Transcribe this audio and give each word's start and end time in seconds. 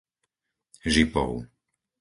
Žipov 0.93 1.35